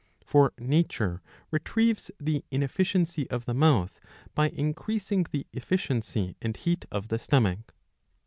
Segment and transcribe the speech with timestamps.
[0.25, 1.21] For nature
[1.51, 3.99] retrieves the inefficiency of the mouth
[4.33, 7.75] by increasing the efficiency and heat of the stomach.